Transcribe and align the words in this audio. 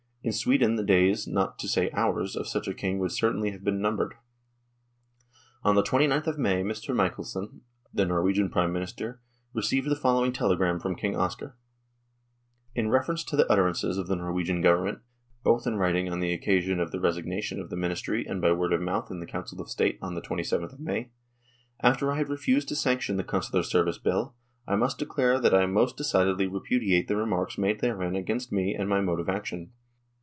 In 0.23 0.31
Sweden 0.33 0.75
the 0.75 0.83
days, 0.83 1.25
not 1.25 1.57
to 1.57 1.67
say 1.67 1.89
hours, 1.93 2.35
of 2.35 2.47
such 2.47 2.67
a 2.67 2.75
King 2.75 2.99
would 2.99 3.11
certainly 3.11 3.49
have 3.49 3.63
been 3.63 3.81
numbered." 3.81 4.13
On 5.63 5.73
the 5.73 5.81
2Qth 5.81 6.27
of 6.27 6.37
May 6.37 6.61
Mr. 6.61 6.93
Michelsen, 6.95 7.61
the 7.91 8.05
Norwegian 8.05 8.47
Prime 8.51 8.71
Minister, 8.71 9.19
received 9.51 9.89
the 9.89 9.95
following 9.95 10.31
telegram 10.31 10.79
from 10.79 10.93
King 10.95 11.15
Oscar:" 11.15 11.57
In 12.75 12.91
reference 12.91 13.23
to 13.25 13.35
the 13.35 13.51
utterances 13.51 13.97
of 13.97 14.05
the 14.05 14.15
Norwegian 14.15 14.61
Government, 14.61 14.99
both 15.43 15.65
in 15.65 15.77
writing 15.77 16.07
on 16.07 16.19
the 16.19 16.33
occasion 16.33 16.79
of 16.79 16.91
the 16.91 16.99
resignation 16.99 17.59
of 17.59 17.71
the 17.71 17.75
Ministry 17.75 18.23
and 18.27 18.39
by 18.41 18.51
word 18.51 18.73
of 18.73 18.81
mouth 18.81 19.09
in 19.09 19.21
the 19.21 19.25
Council 19.25 19.59
of 19.59 19.71
State 19.71 19.97
on 20.03 20.13
the 20.13 20.21
2/th 20.21 20.71
of 20.71 20.79
May, 20.79 21.09
after 21.81 22.11
I 22.11 22.17
had 22.17 22.29
refused 22.29 22.67
to 22.67 22.75
sanction 22.75 23.17
the 23.17 23.23
Consular 23.23 23.63
Service 23.63 23.97
Bill, 23.97 24.35
I 24.67 24.75
must 24.75 24.99
declare 24.99 25.39
that 25.39 25.55
I 25.55 25.65
most 25.65 25.97
decidedly 25.97 26.45
repudiate 26.45 27.07
the 27.07 27.15
remarks 27.17 27.57
made 27.57 27.79
therein 27.79 28.15
against 28.15 28.51
me 28.51 28.75
and 28.75 28.87
my 28.87 29.01
mode 29.01 29.19
of 29.19 29.27
action. 29.27 29.73